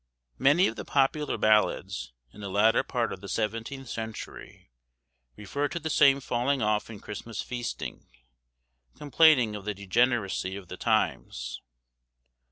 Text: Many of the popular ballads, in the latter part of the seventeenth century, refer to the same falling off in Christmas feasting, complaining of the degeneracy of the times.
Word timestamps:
Many 0.39 0.65
of 0.65 0.77
the 0.77 0.83
popular 0.83 1.37
ballads, 1.37 2.11
in 2.33 2.41
the 2.41 2.49
latter 2.49 2.81
part 2.81 3.13
of 3.13 3.21
the 3.21 3.29
seventeenth 3.29 3.87
century, 3.87 4.71
refer 5.35 5.67
to 5.67 5.79
the 5.79 5.91
same 5.91 6.19
falling 6.19 6.59
off 6.59 6.89
in 6.89 6.99
Christmas 6.99 7.43
feasting, 7.43 8.07
complaining 8.97 9.55
of 9.55 9.63
the 9.63 9.75
degeneracy 9.75 10.55
of 10.55 10.69
the 10.69 10.77
times. 10.77 11.61